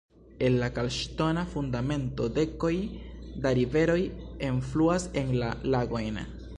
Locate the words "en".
5.25-5.35